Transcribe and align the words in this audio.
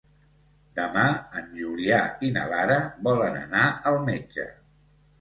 Demà 0.79 1.03
en 1.41 1.53
Julià 1.59 2.01
i 2.29 2.33
na 2.39 2.49
Lara 2.57 2.81
volen 3.11 3.41
anar 3.45 3.71
al 3.95 4.03
metge. 4.13 4.53